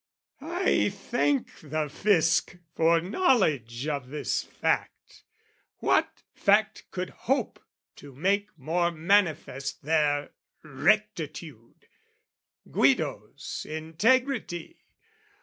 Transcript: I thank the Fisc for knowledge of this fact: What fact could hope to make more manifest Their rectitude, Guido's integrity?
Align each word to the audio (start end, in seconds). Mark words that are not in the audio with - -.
I 0.41 0.89
thank 0.89 1.59
the 1.59 1.87
Fisc 1.87 2.57
for 2.75 3.01
knowledge 3.01 3.87
of 3.87 4.09
this 4.09 4.41
fact: 4.41 5.21
What 5.77 6.23
fact 6.33 6.89
could 6.89 7.11
hope 7.11 7.59
to 7.97 8.11
make 8.11 8.47
more 8.57 8.89
manifest 8.89 9.83
Their 9.83 10.31
rectitude, 10.63 11.85
Guido's 12.71 13.67
integrity? 13.69 14.79